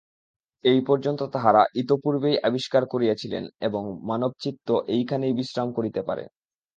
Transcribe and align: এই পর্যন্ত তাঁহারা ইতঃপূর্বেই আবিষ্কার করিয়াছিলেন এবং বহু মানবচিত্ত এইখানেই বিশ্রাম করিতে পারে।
এই 0.65 0.79
পর্যন্ত 0.81 1.21
তাঁহারা 1.33 1.61
ইতঃপূর্বেই 1.75 2.37
আবিষ্কার 2.43 2.83
করিয়াছিলেন 2.85 3.43
এবং 3.61 3.81
বহু 3.85 4.07
মানবচিত্ত 4.07 4.67
এইখানেই 4.87 5.37
বিশ্রাম 5.39 5.67
করিতে 5.73 6.01
পারে। 6.03 6.23